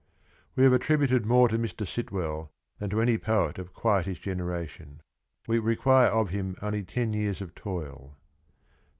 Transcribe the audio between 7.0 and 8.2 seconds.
years of toil.